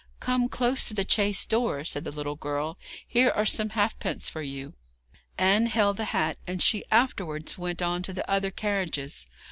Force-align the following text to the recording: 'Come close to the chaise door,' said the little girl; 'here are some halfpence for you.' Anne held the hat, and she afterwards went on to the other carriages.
'Come 0.19 0.47
close 0.47 0.87
to 0.87 0.95
the 0.95 1.05
chaise 1.07 1.45
door,' 1.45 1.85
said 1.85 2.05
the 2.05 2.11
little 2.11 2.35
girl; 2.35 2.75
'here 3.07 3.29
are 3.29 3.45
some 3.45 3.69
halfpence 3.69 4.29
for 4.29 4.41
you.' 4.41 4.73
Anne 5.37 5.67
held 5.67 5.97
the 5.97 6.05
hat, 6.05 6.39
and 6.47 6.59
she 6.59 6.83
afterwards 6.89 7.55
went 7.55 7.83
on 7.83 8.01
to 8.01 8.11
the 8.13 8.27
other 8.27 8.49
carriages. 8.49 9.27